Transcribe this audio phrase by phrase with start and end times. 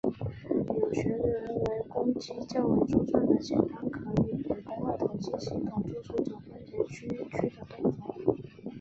[0.03, 0.11] 有
[0.91, 8.35] 学者认为肱肌较为粗壮的浅端可与与肱二头肌协同作出肘关节屈曲的动作。